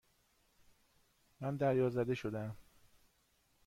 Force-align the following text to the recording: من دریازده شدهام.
من 1.41 1.55
دریازده 1.57 2.13
شدهام. 2.15 2.57